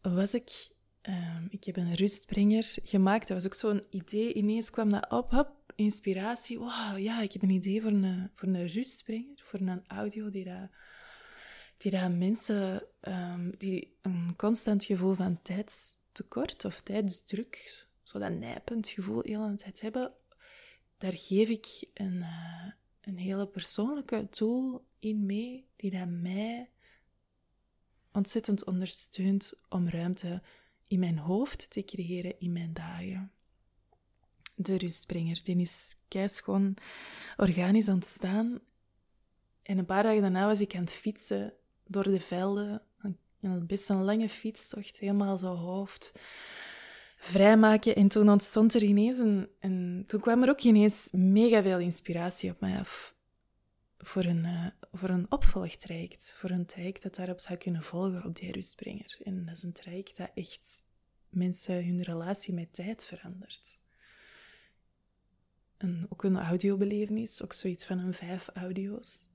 was 0.00 0.34
ik, 0.34 0.68
uh, 1.08 1.40
ik 1.48 1.64
heb 1.64 1.76
een 1.76 1.94
rustbrenger 1.94 2.78
gemaakt, 2.84 3.28
dat 3.28 3.36
was 3.36 3.46
ook 3.46 3.54
zo'n 3.54 3.86
idee, 3.90 4.32
ineens 4.32 4.70
kwam 4.70 4.90
dat 4.90 5.10
op, 5.10 5.30
hop, 5.30 5.72
inspiratie. 5.74 6.58
Wow, 6.58 6.98
ja, 6.98 7.20
ik 7.20 7.32
heb 7.32 7.42
een 7.42 7.50
idee 7.50 7.82
voor 7.82 7.90
een, 7.90 8.30
voor 8.34 8.48
een 8.48 8.66
rustbrenger, 8.66 9.40
voor 9.44 9.60
een 9.60 9.86
audio 9.86 10.28
die 10.28 10.44
dat, 10.44 10.70
die 11.78 11.90
dat 11.90 12.12
mensen 12.12 12.82
um, 13.00 13.56
die 13.58 13.96
een 14.02 14.34
constant 14.36 14.84
gevoel 14.84 15.14
van 15.14 15.42
tijdstekort 15.42 16.64
of 16.64 16.80
tijdsdruk, 16.80 17.86
zo 18.02 18.18
dat 18.18 18.32
nijpend 18.32 18.88
gevoel 18.88 19.22
heel 19.24 19.48
de 19.48 19.54
tijd 19.54 19.80
hebben, 19.80 20.12
daar 20.96 21.16
geef 21.16 21.48
ik 21.48 21.88
een, 21.94 22.16
uh, 22.16 22.70
een 23.00 23.18
hele 23.18 23.46
persoonlijke 23.46 24.28
tool 24.30 24.86
in 24.98 25.26
mee 25.26 25.68
die 25.76 25.90
dat 25.90 26.08
mij 26.08 26.70
ontzettend 28.12 28.64
ondersteunt 28.64 29.60
om 29.68 29.88
ruimte 29.88 30.42
in 30.86 30.98
mijn 30.98 31.18
hoofd 31.18 31.70
te 31.70 31.84
creëren 31.84 32.40
in 32.40 32.52
mijn 32.52 32.72
dagen. 32.72 33.32
De 34.54 34.76
rustbrenger, 34.76 35.40
die 35.42 35.60
is 35.60 36.40
gewoon 36.40 36.76
organisch 37.36 37.88
ontstaan. 37.88 38.60
En 39.62 39.78
een 39.78 39.84
paar 39.84 40.02
dagen 40.02 40.20
daarna 40.20 40.46
was 40.46 40.60
ik 40.60 40.74
aan 40.74 40.80
het 40.80 40.92
fietsen 40.92 41.57
door 41.88 42.02
de 42.02 42.20
velden. 42.20 42.82
Een, 43.40 43.66
best 43.66 43.88
een 43.88 44.02
lange 44.02 44.28
fietstocht, 44.28 44.98
helemaal 44.98 45.38
zo 45.38 45.54
hoofd 45.54 46.12
vrijmaken. 47.16 47.94
En 47.94 48.08
toen 48.08 48.28
ontstond 48.28 48.74
er 48.74 48.82
ineens 48.82 49.18
een. 49.18 50.04
Toen 50.06 50.20
kwam 50.20 50.42
er 50.42 50.48
ook 50.48 50.60
ineens 50.60 51.08
mega 51.12 51.62
veel 51.62 51.78
inspiratie 51.78 52.50
op 52.50 52.60
mij 52.60 52.78
af 52.78 53.16
voor 53.98 54.24
een, 54.24 54.44
uh, 54.44 54.66
voor 54.92 55.08
een 55.08 55.26
opvolgtraject. 55.28 56.34
Voor 56.36 56.50
een 56.50 56.66
traject 56.66 57.02
dat 57.02 57.14
daarop 57.14 57.40
zou 57.40 57.58
kunnen 57.58 57.82
volgen 57.82 58.24
op 58.24 58.36
die 58.36 58.52
rustbrenger. 58.52 59.18
En 59.24 59.44
dat 59.44 59.56
is 59.56 59.62
een 59.62 59.72
traject 59.72 60.16
dat 60.16 60.30
echt 60.34 60.84
mensen 61.28 61.84
hun 61.86 62.02
relatie 62.02 62.54
met 62.54 62.74
tijd 62.74 63.04
verandert. 63.04 63.78
En 65.76 66.06
ook 66.08 66.24
een 66.24 66.38
audiobelevenis, 66.38 67.42
ook 67.42 67.52
zoiets 67.52 67.84
van 67.84 67.98
een 67.98 68.14
vijf 68.14 68.48
audio's. 68.48 69.26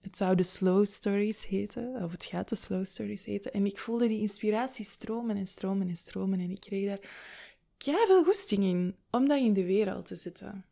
Het 0.00 0.16
zou 0.16 0.36
de 0.36 0.42
Slow 0.42 0.86
Stories 0.86 1.46
heten, 1.46 2.02
of 2.02 2.12
het 2.12 2.24
gaat 2.24 2.48
de 2.48 2.54
Slow 2.54 2.84
Stories 2.84 3.24
heten. 3.24 3.52
En 3.52 3.66
ik 3.66 3.78
voelde 3.78 4.08
die 4.08 4.20
inspiratie 4.20 4.84
stromen 4.84 5.36
en 5.36 5.46
stromen 5.46 5.88
en 5.88 5.96
stromen. 5.96 6.40
En 6.40 6.50
ik 6.50 6.60
kreeg 6.60 6.86
daar 6.86 8.06
veel 8.06 8.24
goesting 8.24 8.62
in 8.62 8.96
om 9.10 9.28
dat 9.28 9.40
in 9.40 9.52
de 9.52 9.64
wereld 9.64 10.06
te 10.06 10.16
zetten 10.16 10.64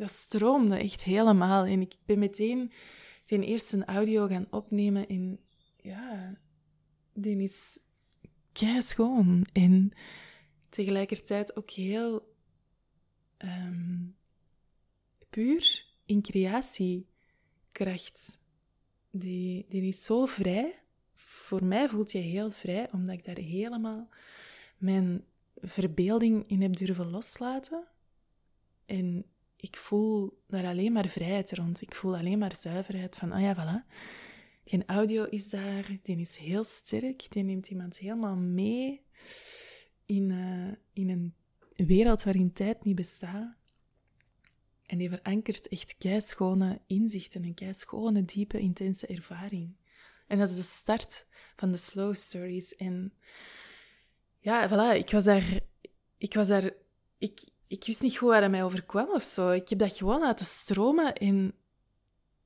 dat 0.00 0.10
stroomde 0.10 0.76
echt 0.76 1.04
helemaal. 1.04 1.64
En 1.64 1.80
ik 1.80 1.94
ben 2.04 2.18
meteen 2.18 2.72
ten 3.24 3.42
eerste 3.42 3.76
een 3.76 3.84
audio 3.84 4.26
gaan 4.26 4.46
opnemen. 4.50 5.06
En 5.06 5.38
ja, 5.76 6.38
die 7.14 7.42
is 7.42 7.78
kei 8.52 8.82
schoon. 8.82 9.46
En 9.52 9.92
tegelijkertijd 10.68 11.56
ook 11.56 11.70
heel 11.70 12.34
um, 13.38 14.16
puur 15.30 15.86
in 16.04 16.22
creatiekracht. 16.22 18.38
Die, 19.10 19.66
die 19.68 19.82
is 19.82 20.04
zo 20.04 20.24
vrij. 20.24 20.78
Voor 21.14 21.64
mij 21.64 21.88
voelt 21.88 22.12
je 22.12 22.18
heel 22.18 22.50
vrij, 22.50 22.88
omdat 22.92 23.14
ik 23.14 23.24
daar 23.24 23.38
helemaal 23.38 24.08
mijn 24.78 25.24
verbeelding 25.56 26.44
in 26.46 26.62
heb 26.62 26.76
durven 26.76 27.10
loslaten. 27.10 27.84
En 28.86 29.24
ik 29.56 29.76
voel 29.76 30.42
daar 30.46 30.66
alleen 30.66 30.92
maar 30.92 31.08
vrijheid 31.08 31.52
rond. 31.52 31.82
Ik 31.82 31.94
voel 31.94 32.16
alleen 32.16 32.38
maar 32.38 32.56
zuiverheid 32.56 33.16
van, 33.16 33.32
ah 33.32 33.40
ja, 33.40 33.54
voilà. 33.56 33.86
Die 34.64 34.84
audio 34.86 35.24
is 35.24 35.50
daar, 35.50 35.98
die 36.02 36.16
is 36.16 36.36
heel 36.36 36.64
sterk, 36.64 37.32
die 37.32 37.42
neemt 37.42 37.68
iemand 37.68 37.98
helemaal 37.98 38.36
mee 38.36 39.02
in, 40.06 40.30
uh, 40.30 40.72
in 40.92 41.08
een 41.08 41.34
wereld 41.86 42.22
waarin 42.22 42.52
tijd 42.52 42.84
niet 42.84 42.94
bestaat. 42.94 43.59
En 44.90 44.98
die 44.98 45.08
verankert 45.08 45.68
echt 45.68 45.96
keischone 45.98 46.80
inzichten, 46.86 47.44
een 47.44 47.54
keischone, 47.54 48.24
diepe, 48.24 48.58
intense 48.58 49.06
ervaring. 49.06 49.76
En 50.26 50.38
dat 50.38 50.48
is 50.48 50.56
de 50.56 50.62
start 50.62 51.26
van 51.56 51.70
de 51.70 51.76
slow 51.76 52.14
stories. 52.14 52.76
En 52.76 53.12
ja, 54.38 54.68
voilà, 54.68 54.98
ik 54.98 55.10
was 55.10 55.24
daar... 55.24 55.60
Ik 56.18 56.34
was 56.34 56.48
daar... 56.48 56.72
Ik, 57.18 57.40
ik 57.66 57.84
wist 57.84 58.02
niet 58.02 58.16
goed 58.16 58.28
waar 58.28 58.50
mij 58.50 58.64
overkwam 58.64 59.10
of 59.10 59.22
zo. 59.24 59.50
Ik 59.50 59.68
heb 59.68 59.78
dat 59.78 59.96
gewoon 59.96 60.20
laten 60.20 60.46
stromen 60.46 61.14
in 61.14 61.54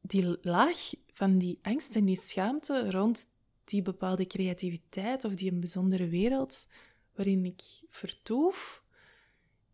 die 0.00 0.38
laag 0.42 0.92
van 1.12 1.38
die 1.38 1.58
angst 1.62 1.96
en 1.96 2.04
die 2.04 2.16
schaamte 2.16 2.90
rond 2.90 3.26
die 3.64 3.82
bepaalde 3.82 4.26
creativiteit 4.26 5.24
of 5.24 5.34
die 5.34 5.52
een 5.52 5.60
bijzondere 5.60 6.08
wereld 6.08 6.68
waarin 7.14 7.44
ik 7.44 7.62
vertoef, 7.88 8.82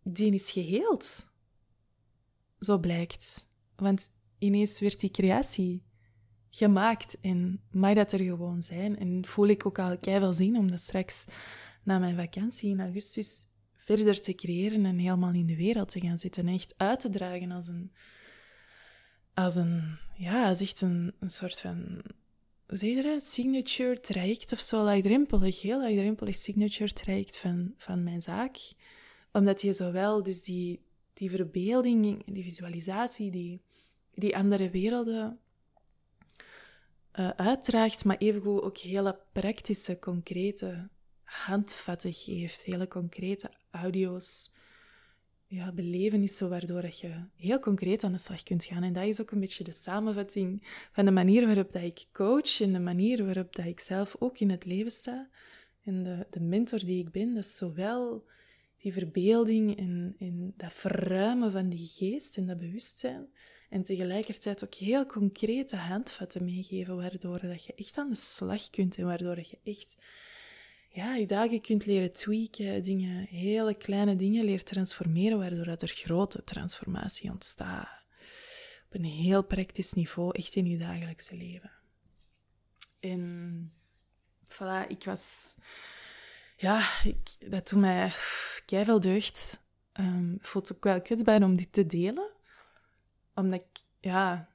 die 0.02 0.32
is 0.32 0.50
geheeld. 0.50 1.29
Zo 2.60 2.78
blijkt. 2.78 3.48
Want 3.76 4.08
ineens 4.38 4.80
werd 4.80 5.00
die 5.00 5.10
creatie 5.10 5.82
gemaakt 6.50 7.20
en 7.20 7.62
mag 7.70 7.94
dat 7.94 8.12
er 8.12 8.18
gewoon 8.18 8.62
zijn. 8.62 8.98
En 8.98 9.26
voel 9.26 9.46
ik 9.46 9.66
ook 9.66 9.78
al 9.78 9.98
keihard 9.98 10.36
zien, 10.36 10.56
omdat 10.56 10.80
straks 10.80 11.26
na 11.84 11.98
mijn 11.98 12.16
vakantie 12.16 12.70
in 12.70 12.80
augustus 12.80 13.46
verder 13.76 14.20
te 14.20 14.34
creëren 14.34 14.84
en 14.84 14.98
helemaal 14.98 15.32
in 15.32 15.46
de 15.46 15.56
wereld 15.56 15.88
te 15.88 16.00
gaan 16.00 16.18
zitten. 16.18 16.46
En 16.46 16.54
echt 16.54 16.74
uit 16.76 17.00
te 17.00 17.10
dragen 17.10 17.50
als 17.50 17.66
een, 17.66 17.92
als 19.34 19.56
een 19.56 19.98
ja, 20.20 20.48
als 20.48 20.60
echt 20.60 20.80
een, 20.80 21.14
een 21.20 21.30
soort 21.30 21.60
van, 21.60 22.02
hoe 22.66 22.76
zeg 22.76 22.90
je 22.90 23.02
dat? 23.02 23.22
Signature 23.22 24.00
traject 24.00 24.52
of 24.52 24.60
zo, 24.60 24.82
laagdrempelig, 24.82 25.62
heel 25.62 25.80
laagdrempelig 25.80 26.34
signature 26.34 26.92
traject 26.92 27.38
van, 27.38 27.74
van 27.76 28.02
mijn 28.02 28.20
zaak. 28.20 28.56
Omdat 29.32 29.62
je 29.62 29.72
zowel 29.72 30.22
dus 30.22 30.42
die, 30.42 30.80
die 31.20 31.30
verbeelding, 31.30 32.22
die 32.24 32.42
visualisatie, 32.42 33.30
die, 33.30 33.60
die 34.14 34.36
andere 34.36 34.70
werelden 34.70 35.38
uh, 37.18 37.30
uitdraagt, 37.36 38.04
maar 38.04 38.16
evengoed 38.18 38.62
ook 38.62 38.78
hele 38.78 39.18
praktische, 39.32 39.98
concrete 39.98 40.88
handvatten 41.24 42.12
geeft. 42.12 42.64
Hele 42.64 42.88
concrete 42.88 43.50
audio's, 43.70 44.50
ja, 45.46 45.72
belevenissen, 45.72 46.48
waardoor 46.48 46.84
je 46.84 47.24
heel 47.36 47.58
concreet 47.58 48.04
aan 48.04 48.12
de 48.12 48.18
slag 48.18 48.42
kunt 48.42 48.64
gaan. 48.64 48.82
En 48.82 48.92
dat 48.92 49.04
is 49.04 49.20
ook 49.20 49.30
een 49.30 49.40
beetje 49.40 49.64
de 49.64 49.72
samenvatting 49.72 50.66
van 50.92 51.04
de 51.04 51.10
manier 51.10 51.46
waarop 51.46 51.72
dat 51.72 51.82
ik 51.82 52.06
coach 52.12 52.60
en 52.60 52.72
de 52.72 52.80
manier 52.80 53.24
waarop 53.24 53.56
dat 53.56 53.66
ik 53.66 53.80
zelf 53.80 54.16
ook 54.18 54.38
in 54.38 54.50
het 54.50 54.64
leven 54.64 54.90
sta. 54.90 55.28
En 55.84 56.02
de, 56.02 56.26
de 56.30 56.40
mentor 56.40 56.78
die 56.78 57.04
ik 57.04 57.10
ben, 57.10 57.34
dat 57.34 57.44
is 57.44 57.56
zowel 57.56 58.24
die 58.82 58.92
verbeelding 58.92 59.78
en, 59.78 60.14
en 60.18 60.54
dat 60.56 60.72
verruimen 60.72 61.50
van 61.50 61.68
die 61.68 61.86
geest 61.86 62.36
en 62.36 62.46
dat 62.46 62.58
bewustzijn. 62.58 63.28
En 63.68 63.82
tegelijkertijd 63.82 64.64
ook 64.64 64.74
heel 64.74 65.06
concrete 65.06 65.76
handvatten 65.76 66.44
meegeven, 66.44 66.96
waardoor 66.96 67.40
dat 67.40 67.64
je 67.64 67.74
echt 67.74 67.98
aan 67.98 68.08
de 68.08 68.16
slag 68.16 68.70
kunt 68.70 68.98
en 68.98 69.04
waardoor 69.04 69.34
dat 69.34 69.50
je 69.50 69.58
echt 69.64 69.96
ja, 70.92 71.14
je 71.14 71.26
dagen 71.26 71.60
kunt 71.60 71.86
leren 71.86 72.12
tweaken, 72.12 72.82
dingen, 72.82 73.26
hele 73.26 73.74
kleine 73.74 74.16
dingen 74.16 74.44
leert 74.44 74.66
transformeren, 74.66 75.38
waardoor 75.38 75.64
dat 75.64 75.82
er 75.82 75.88
grote 75.88 76.44
transformatie 76.44 77.30
ontstaat. 77.30 77.88
Op 78.86 78.94
een 78.94 79.04
heel 79.04 79.44
praktisch 79.44 79.92
niveau, 79.92 80.30
echt 80.32 80.54
in 80.54 80.66
je 80.66 80.78
dagelijkse 80.78 81.36
leven. 81.36 81.70
En 83.00 83.72
voilà, 84.46 84.86
ik 84.88 85.04
was... 85.04 85.56
Ja, 86.60 86.80
ik, 87.04 87.50
dat 87.50 87.68
doet 87.68 87.80
mij 87.80 88.10
veel 88.66 89.00
deugd. 89.00 89.62
Um, 90.00 90.34
ik 90.34 90.44
voel 90.44 90.62
het 90.62 90.74
ook 90.74 90.84
wel 90.84 91.02
kwetsbaar 91.02 91.42
om 91.42 91.56
dit 91.56 91.72
te 91.72 91.86
delen. 91.86 92.30
Omdat 93.34 93.60
ik, 93.60 93.82
ja... 94.00 94.48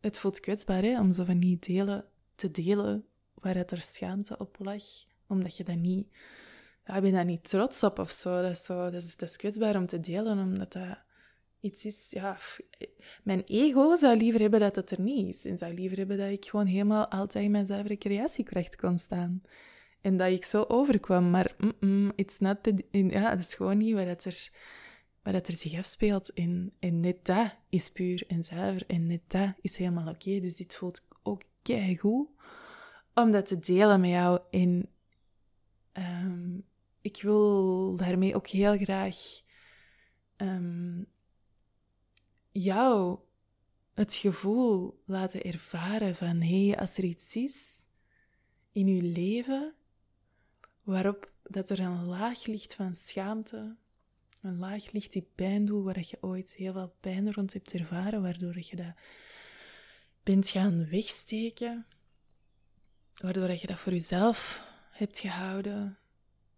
Het 0.00 0.18
voelt 0.18 0.40
kwetsbaar, 0.40 0.82
hè, 0.82 1.00
om 1.00 1.12
zo 1.12 1.24
van 1.24 1.38
die 1.38 1.58
delen 1.58 2.04
te 2.34 2.50
delen 2.50 3.06
waar 3.34 3.54
het 3.54 3.70
er 3.70 3.82
schaamte 3.82 4.38
op 4.38 4.56
lag 4.58 4.82
omdat 5.26 5.56
je 5.56 5.64
dat 5.64 5.76
niet... 5.76 6.08
Ja, 6.84 6.94
ik 6.96 7.02
ben 7.02 7.12
daar 7.12 7.24
niet 7.24 7.48
trots 7.48 7.82
op 7.82 7.98
of 7.98 8.10
zo. 8.10 8.42
Dat 8.42 8.50
is, 8.50 8.64
zo, 8.64 8.90
dat 8.90 9.04
is, 9.04 9.16
dat 9.16 9.36
kwetsbaar 9.36 9.76
om 9.76 9.86
te 9.86 10.00
delen, 10.00 10.38
omdat 10.38 10.72
dat 10.72 10.98
iets 11.60 11.84
is... 11.84 12.10
Ja, 12.10 12.38
mijn 13.22 13.42
ego 13.44 13.94
zou 13.94 14.16
liever 14.16 14.40
hebben 14.40 14.60
dat 14.60 14.76
het 14.76 14.90
er 14.90 15.00
niet 15.00 15.34
is. 15.34 15.44
En 15.44 15.58
zou 15.58 15.74
liever 15.74 15.98
hebben 15.98 16.18
dat 16.18 16.30
ik 16.30 16.44
gewoon 16.44 16.66
helemaal 16.66 17.08
altijd 17.08 17.44
in 17.44 17.50
mijn 17.50 17.66
zuivere 17.66 17.96
creatiekracht 17.96 18.76
kon 18.76 18.98
staan. 18.98 19.42
En 20.02 20.16
dat 20.16 20.28
ik 20.28 20.44
zo 20.44 20.64
overkwam. 20.68 21.30
Maar 21.30 21.56
mm 21.80 22.12
it's 22.14 22.38
not 22.38 22.62
the, 22.62 22.84
ja, 22.90 23.30
dat 23.30 23.38
is 23.38 23.54
gewoon 23.54 23.78
niet 23.78 23.94
wat, 23.94 24.06
het 24.06 24.24
er, 24.24 24.50
wat 25.22 25.34
het 25.34 25.48
er 25.48 25.54
zich 25.54 25.78
afspeelt. 25.78 26.32
En, 26.32 26.72
en 26.78 27.00
net 27.00 27.26
dat 27.26 27.54
is 27.68 27.90
puur 27.90 28.24
en 28.26 28.42
zuiver. 28.42 28.86
En 28.86 29.06
net 29.06 29.22
dat 29.26 29.52
is 29.60 29.76
helemaal 29.76 30.08
oké. 30.08 30.40
Dus 30.40 30.56
dit 30.56 30.74
voelt 30.74 31.06
ook 31.22 31.42
goed 31.98 32.28
om 33.14 33.30
dat 33.30 33.46
te 33.46 33.58
delen 33.58 34.00
met 34.00 34.10
jou. 34.10 34.40
En 34.50 34.88
Ehm, 35.92 36.58
ik 37.00 37.22
wil 37.22 37.96
daarmee 37.96 38.34
ook 38.34 38.46
heel 38.46 38.78
graag 38.78 39.16
um, 40.36 41.06
jou 42.50 43.18
het 43.94 44.14
gevoel 44.14 45.02
laten 45.04 45.42
ervaren 45.42 46.16
van 46.16 46.40
hé, 46.40 46.74
als 46.76 46.98
er 46.98 47.04
iets 47.04 47.36
is 47.36 47.86
in 48.72 48.86
je 48.86 49.02
leven 49.02 49.74
waarop 50.82 51.30
dat 51.42 51.70
er 51.70 51.78
een 51.80 52.04
laag 52.04 52.46
ligt 52.46 52.74
van 52.74 52.94
schaamte 52.94 53.76
Een 54.40 54.58
laag 54.58 54.92
licht 54.92 55.12
die 55.12 55.28
pijn 55.34 55.64
doet, 55.64 55.84
waar 55.84 55.98
je 55.98 56.18
ooit 56.20 56.54
heel 56.54 56.72
veel 56.72 56.94
pijn 57.00 57.32
rond 57.32 57.52
hebt 57.52 57.72
ervaren, 57.72 58.22
waardoor 58.22 58.56
je 58.58 58.76
dat 58.76 58.94
bent 60.22 60.48
gaan 60.48 60.88
wegsteken. 60.88 61.86
Waardoor 63.14 63.50
je 63.50 63.66
dat 63.66 63.78
voor 63.78 63.92
jezelf 63.92 64.62
hebt 64.90 65.18
gehouden. 65.18 65.98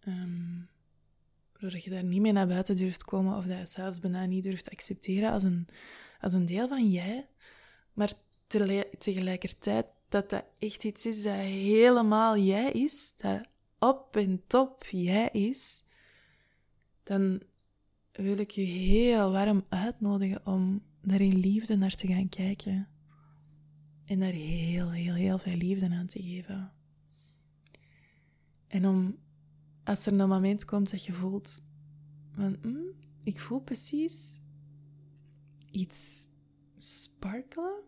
Um, 0.08 0.68
waardoor 1.52 1.80
je 1.82 1.90
daar 1.90 2.04
niet 2.04 2.20
meer 2.20 2.32
naar 2.32 2.46
buiten 2.46 2.76
durft 2.76 3.04
komen 3.04 3.36
of 3.36 3.44
dat 3.44 3.58
je 3.58 3.66
zelfs 3.66 4.00
bijna 4.00 4.24
niet 4.24 4.44
durft 4.44 4.70
accepteren 4.70 5.30
als 5.30 5.42
een, 5.42 5.68
als 6.20 6.32
een 6.32 6.46
deel 6.46 6.68
van 6.68 6.90
jij. 6.90 7.28
Maar 7.92 8.12
tegelijkertijd 8.98 9.86
dat 10.08 10.30
dat 10.30 10.44
echt 10.58 10.84
iets 10.84 11.06
is 11.06 11.22
dat 11.22 11.34
helemaal 11.34 12.36
jij 12.36 12.72
is, 12.72 13.16
dat 13.16 13.46
op 13.88 14.16
en 14.16 14.42
top 14.46 14.84
jij 14.84 15.28
is, 15.28 15.84
dan 17.02 17.42
wil 18.12 18.38
ik 18.38 18.50
je 18.50 18.62
heel 18.62 19.30
warm 19.30 19.64
uitnodigen 19.68 20.46
om 20.46 20.82
daar 21.00 21.20
in 21.20 21.38
liefde 21.38 21.76
naar 21.76 21.94
te 21.94 22.06
gaan 22.06 22.28
kijken. 22.28 22.88
En 24.04 24.20
daar 24.20 24.32
heel, 24.32 24.90
heel, 24.90 25.14
heel 25.14 25.38
veel 25.38 25.56
liefde 25.56 25.88
aan 25.90 26.06
te 26.06 26.22
geven. 26.22 26.72
En 28.66 28.86
om, 28.86 29.18
als 29.84 30.06
er 30.06 30.20
een 30.20 30.28
moment 30.28 30.64
komt 30.64 30.90
dat 30.90 31.04
je 31.04 31.12
voelt 31.12 31.62
mm, 32.36 32.94
ik 33.24 33.40
voel 33.40 33.60
precies 33.60 34.40
iets 35.70 36.28
sparkelen, 36.76 37.82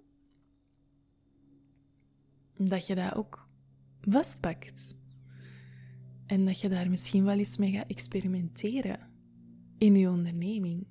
dat 2.57 2.87
je 2.87 2.95
dat 2.95 3.15
ook 3.15 3.49
vastpakt. 4.01 4.97
En 6.27 6.45
dat 6.45 6.61
je 6.61 6.69
daar 6.69 6.91
misschien 6.91 7.25
wel 7.25 7.39
eens 7.39 7.57
mee 7.57 7.73
gaat 7.73 7.91
experimenteren 7.91 9.11
in 9.79 9.95
je 9.95 10.09
onderneming. 10.09 10.87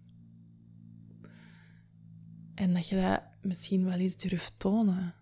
En 2.53 2.73
dat 2.73 2.87
je 2.87 2.95
dat 2.95 3.21
misschien 3.41 3.83
wel 3.83 3.97
eens 3.97 4.17
durft 4.17 4.59
tonen 4.59 5.15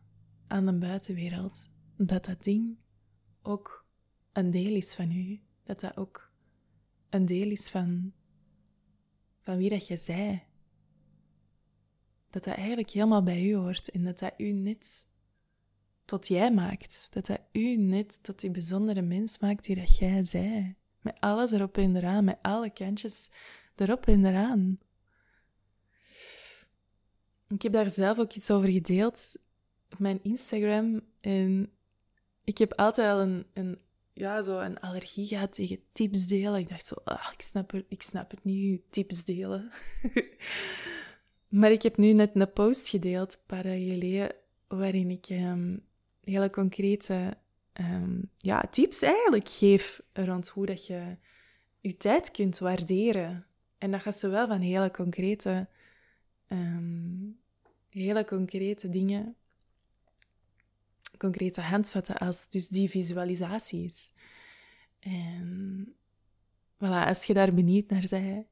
aan 0.48 0.66
de 0.66 0.78
buitenwereld. 0.78 1.72
Dat 1.98 2.26
dat 2.26 2.44
ding 2.44 2.78
ook 3.42 3.86
een 4.34 4.52
deel 4.52 4.76
is 4.76 4.96
van 4.96 5.12
u. 5.12 5.42
Dat 5.64 5.80
dat 5.80 5.98
ook 5.98 6.32
een 7.10 7.26
deel 7.26 7.50
is 7.50 7.70
van, 7.70 8.14
van 9.42 9.58
wie 9.58 9.70
dat 9.70 9.88
je 9.88 9.98
zij. 9.98 10.48
Dat 12.30 12.44
dat 12.44 12.56
eigenlijk 12.56 12.90
helemaal 12.90 13.24
bij 13.24 13.50
u 13.50 13.56
hoort 13.56 13.90
en 13.90 14.04
dat 14.04 14.20
dat 14.20 14.34
u 14.38 14.52
net 14.52 15.12
tot 16.14 16.28
jij 16.28 16.52
maakt. 16.52 17.08
Dat 17.10 17.26
dat 17.26 17.40
u 17.52 17.76
net 17.76 18.24
tot 18.24 18.40
die 18.40 18.52
bijzondere 18.52 19.02
mens 19.02 19.40
maakt 19.40 19.66
die 19.66 19.76
dat 19.76 19.98
jij 19.98 20.24
zij. 20.24 20.76
Met 21.02 21.16
alles 21.20 21.52
erop 21.52 21.78
en 21.78 21.96
eraan, 21.96 22.24
met 22.24 22.38
alle 22.42 22.70
kantjes 22.70 23.32
erop 23.76 24.08
en 24.08 24.26
eraan. 24.26 24.80
Ik 27.48 27.62
heb 27.62 27.74
daar 27.74 27.90
zelf 27.90 28.20
ook 28.20 28.34
iets 28.34 28.52
over 28.52 28.70
gedeeld 28.70 29.36
op 29.90 30.00
mijn 30.00 30.20
Instagram. 30.24 31.02
En 31.22 31.72
ik 32.44 32.58
heb 32.58 32.74
altijd 32.74 33.12
al 33.12 33.22
een, 33.22 33.46
een, 33.54 33.80
ja, 34.14 34.42
zo 34.42 34.60
een 34.60 34.80
allergie 34.80 35.28
gehad 35.28 35.54
tegen 35.54 35.80
tips 35.92 36.28
delen. 36.28 36.60
Ik 36.60 36.70
dacht 36.70 36.86
zo, 36.86 36.96
ah, 37.04 37.30
ik, 37.34 37.42
snap 37.42 37.74
ik 37.88 38.02
snap 38.02 38.32
het 38.32 38.44
niet, 38.44 38.82
tips 38.90 39.24
delen. 39.24 39.72
maar 41.60 41.72
ik 41.72 41.82
heb 41.82 41.98
nu 41.98 42.14
net 42.14 42.32
een 42.34 42.54
post 42.54 42.88
gedeeld, 42.88 43.34
een 43.34 43.46
paar 43.46 43.66
waarin 44.68 45.10
ik 45.10 45.30
um, 45.30 45.84
hele 46.24 46.50
concrete 46.50 47.38
um, 47.74 48.30
ja, 48.38 48.62
tips 48.62 49.02
eigenlijk 49.02 49.48
geef 49.48 50.02
rond 50.14 50.48
hoe 50.48 50.66
dat 50.66 50.88
je 50.88 51.18
je 51.80 51.98
tijd 51.98 52.32
kunt 52.32 52.58
waarderen. 52.58 53.46
En 53.78 53.92
dat 53.92 54.02
gaat 54.02 54.18
zowel 54.18 54.48
van 54.48 54.62
hele 54.62 54.92
concrete, 54.92 55.68
um, 56.48 57.40
hele 57.90 58.26
concrete 58.26 58.90
dingen, 58.90 59.36
concrete 61.18 61.62
handvatten, 61.62 62.18
als 62.18 62.50
dus 62.50 62.68
die 62.68 62.90
visualisaties. 62.90 64.12
En 65.00 65.96
voilà, 66.76 67.08
als 67.08 67.24
je 67.24 67.34
daar 67.34 67.54
benieuwd 67.54 67.90
naar 67.90 68.06
bent, 68.10 68.46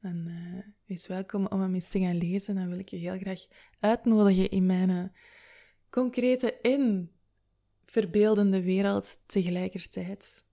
dan 0.00 0.28
uh, 0.28 0.58
wees 0.86 1.06
welkom 1.06 1.46
om 1.46 1.60
hem 1.60 1.74
eens 1.74 1.88
te 1.88 2.00
gaan 2.00 2.18
lezen. 2.18 2.54
Dan 2.54 2.68
wil 2.68 2.78
ik 2.78 2.88
je 2.88 2.96
heel 2.96 3.18
graag 3.18 3.46
uitnodigen 3.80 4.50
in 4.50 4.66
mijn 4.66 4.90
uh, 4.90 5.04
concrete 5.90 6.60
en 6.60 7.13
verbeeldende 7.86 8.62
wereld 8.62 9.18
tegelijkertijd. 9.26 10.46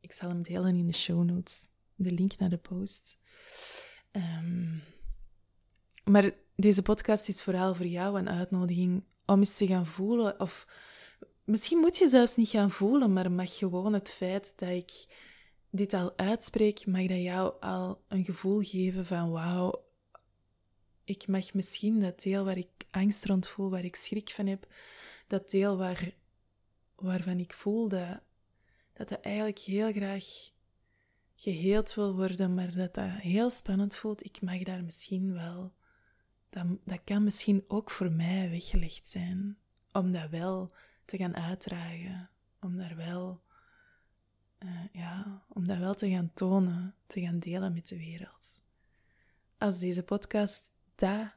Ik 0.00 0.12
zal 0.12 0.28
hem 0.28 0.42
delen 0.42 0.76
in 0.76 0.86
de 0.86 0.94
show 0.94 1.24
notes, 1.24 1.66
de 1.94 2.10
link 2.10 2.38
naar 2.38 2.50
de 2.50 2.58
post. 2.58 3.18
Um, 4.12 4.82
maar 6.04 6.34
deze 6.56 6.82
podcast 6.82 7.28
is 7.28 7.42
vooral 7.42 7.74
voor 7.74 7.86
jou 7.86 8.18
een 8.18 8.28
uitnodiging 8.28 9.04
om 9.26 9.38
eens 9.38 9.54
te 9.54 9.66
gaan 9.66 9.86
voelen. 9.86 10.40
Of 10.40 10.66
misschien 11.44 11.78
moet 11.78 11.96
je 11.96 12.08
zelfs 12.08 12.36
niet 12.36 12.48
gaan 12.48 12.70
voelen, 12.70 13.12
maar 13.12 13.32
mag 13.32 13.58
gewoon 13.58 13.92
het 13.92 14.10
feit 14.10 14.58
dat 14.58 14.68
ik 14.68 15.06
dit 15.70 15.92
al 15.92 16.12
uitspreek, 16.18 16.86
mag 16.86 17.06
dat 17.06 17.22
jou 17.22 17.54
al 17.60 18.02
een 18.08 18.24
gevoel 18.24 18.60
geven 18.60 19.06
van 19.06 19.30
wauw, 19.30 19.84
ik 21.04 21.26
mag 21.26 21.54
misschien 21.54 22.00
dat 22.00 22.22
deel 22.22 22.44
waar 22.44 22.58
ik 22.58 22.86
angst 22.90 23.24
rond 23.24 23.48
voel, 23.48 23.70
waar 23.70 23.84
ik 23.84 23.96
schrik 23.96 24.30
van 24.30 24.46
heb, 24.46 24.72
dat 25.26 25.50
deel 25.50 25.76
waar, 25.76 26.12
waarvan 26.94 27.38
ik 27.38 27.52
voel 27.52 27.88
dat, 27.88 28.20
dat 28.92 29.20
eigenlijk 29.20 29.58
heel 29.58 29.92
graag 29.92 30.24
geheeld 31.36 31.94
wil 31.94 32.14
worden, 32.14 32.54
maar 32.54 32.74
dat 32.74 32.94
dat 32.94 33.10
heel 33.10 33.50
spannend 33.50 33.96
voelt, 33.96 34.24
ik 34.24 34.40
mag 34.40 34.62
daar 34.62 34.84
misschien 34.84 35.32
wel. 35.32 35.72
Dat, 36.48 36.66
dat 36.84 37.00
kan 37.04 37.24
misschien 37.24 37.64
ook 37.68 37.90
voor 37.90 38.12
mij 38.12 38.50
weggelegd 38.50 39.06
zijn, 39.06 39.58
om 39.92 40.12
dat 40.12 40.30
wel 40.30 40.72
te 41.04 41.16
gaan 41.16 41.36
uitdragen, 41.36 42.30
om 42.60 42.76
daar 42.76 42.96
wel, 42.96 43.42
uh, 44.58 44.80
ja, 44.92 45.44
om 45.48 45.66
dat 45.66 45.78
wel 45.78 45.94
te 45.94 46.10
gaan 46.10 46.30
tonen, 46.34 46.94
te 47.06 47.20
gaan 47.20 47.38
delen 47.38 47.72
met 47.72 47.88
de 47.88 47.96
wereld. 47.96 48.62
Als 49.58 49.78
deze 49.78 50.02
podcast 50.02 50.73
dat 50.94 51.32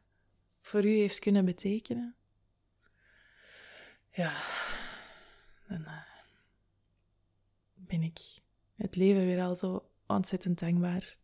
voor 0.62 0.86
u 0.86 0.90
heeft 0.90 1.20
kunnen 1.20 1.46
betekenen, 1.46 2.16
ja, 4.12 4.34
dan 5.68 5.82
uh, 5.82 6.02
ben 7.74 8.04
ik 8.04 8.20
het 8.76 8.96
leven 8.96 9.26
weer 9.26 9.42
al 9.42 9.56
zo 9.56 9.90
ontzettend 10.08 10.60
dankbaar. 10.60 11.18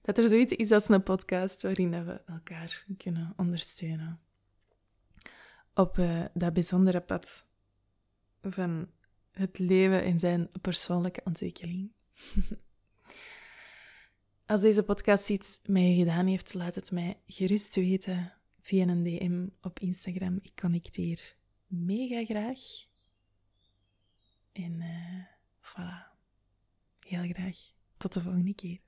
Dat 0.00 0.18
er 0.18 0.28
zoiets 0.28 0.52
is 0.52 0.70
als 0.70 0.88
een 0.88 1.02
podcast 1.02 1.62
waarin 1.62 2.04
we 2.04 2.22
elkaar 2.26 2.84
kunnen 2.96 3.32
ondersteunen. 3.36 4.20
Op 5.74 5.98
uh, 5.98 6.24
dat 6.34 6.52
bijzondere 6.52 7.00
pad 7.00 7.48
van 8.42 8.90
het 9.30 9.58
leven 9.58 10.04
in 10.04 10.18
zijn 10.18 10.50
persoonlijke 10.60 11.20
ontwikkeling. 11.24 11.92
Als 14.52 14.60
deze 14.60 14.82
podcast 14.82 15.30
iets 15.30 15.60
met 15.66 15.82
je 15.82 15.94
gedaan 15.94 16.26
heeft, 16.26 16.54
laat 16.54 16.74
het 16.74 16.90
mij 16.90 17.16
gerust 17.26 17.74
weten 17.74 18.32
via 18.60 18.86
een 18.86 19.02
DM 19.02 19.46
op 19.66 19.78
Instagram. 19.78 20.38
Ik 20.42 20.52
connecteer 20.60 21.36
mega 21.66 22.24
graag. 22.24 22.60
En 24.52 24.72
uh, 24.72 25.24
voilà. 25.60 26.16
Heel 27.00 27.32
graag. 27.32 27.56
Tot 27.96 28.12
de 28.12 28.20
volgende 28.20 28.54
keer. 28.54 28.78